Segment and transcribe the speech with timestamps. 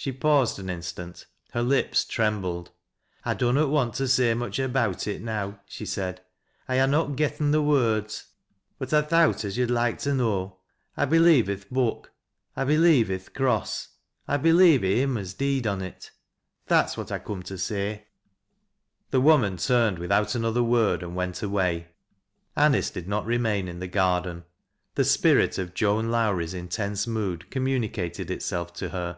[0.00, 2.70] She paused an instant, her lips trembled."
[3.26, 6.20] I dunnot want to say much about it now," she fcaid"
[6.70, 8.24] I ha' not getten th' words.
[8.78, 10.56] But I thowt as yo'd loil<f to know.'
[10.96, 12.12] I believe i' th' Book;
[12.56, 13.88] 'I believe i' th' Cross;
[14.26, 16.10] J believe i' Him as deed cm it!
[16.64, 18.06] That's what I coom to say.'
[19.10, 19.18] 132 THAT LASS (JP LOWRIIPB.
[19.50, 21.88] The wcman turned without another word aiid wens away.
[22.56, 24.44] Anice did not remain in the garden.
[24.96, 29.16] 'Jhe spirit oJ Joan Lowrie's intense mood communicated itself to hei